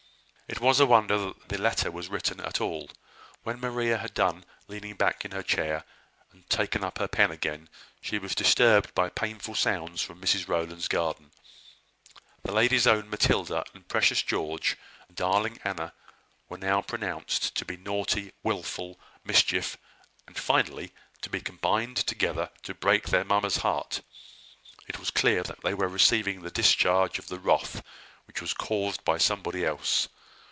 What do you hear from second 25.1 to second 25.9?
clear that they were